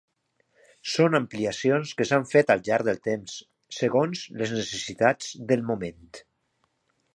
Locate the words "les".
4.43-4.57